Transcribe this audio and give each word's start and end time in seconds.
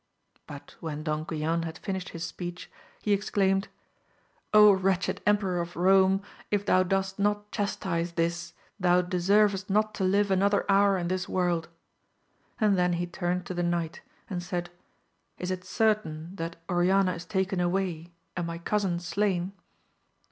But 0.47 0.73
when 0.79 1.03
Don 1.03 1.25
Guilan 1.25 1.63
had 1.63 1.77
finished 1.77 2.09
his 2.09 2.25
speech 2.25 2.71
he 3.03 3.13
exclaimed, 3.13 3.67
wretched 4.51 5.21
Emperor 5.27 5.61
of 5.61 5.75
Eome, 5.75 6.23
if 6.49 6.65
thou 6.65 6.81
dost 6.81 7.19
144 7.19 7.61
AMADIS 7.61 7.73
OF 7.73 7.79
GAUL. 7.79 7.91
not 7.91 7.97
chastise 8.07 8.11
this, 8.13 8.53
thou 8.79 9.01
deservest 9.03 9.69
not 9.69 9.93
to 9.93 10.03
live 10.03 10.31
another 10.31 10.65
hour 10.67 10.97
in 10.97 11.07
this 11.07 11.29
world! 11.29 11.69
and 12.59 12.75
then 12.79 12.93
he 12.93 13.05
turned 13.05 13.45
to 13.45 13.53
the 13.53 13.61
knight 13.61 14.01
and 14.27 14.41
said, 14.41 14.71
Is 15.37 15.51
it 15.51 15.63
certain 15.63 16.35
that 16.37 16.55
Oriana 16.67 17.13
is 17.13 17.25
taken 17.25 17.59
away 17.59 18.11
and 18.35 18.47
my 18.47 18.57
cousin 18.57 18.99
slain 18.99 19.51